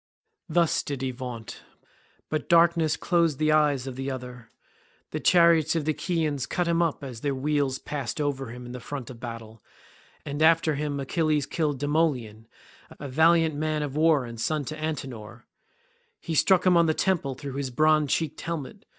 [0.49, 1.61] Thus did he vaunt,
[2.27, 4.49] but darkness closed the eyes of the other.
[5.11, 8.71] The chariots of the Achaeans cut him up as their wheels passed over him in
[8.71, 9.63] the front of the battle,
[10.25, 12.47] and after him Achilles killed Demoleon,
[12.99, 15.45] a valiant man of war and son to Antenor.
[16.19, 18.85] He struck him on the temple through his bronze cheeked helmet.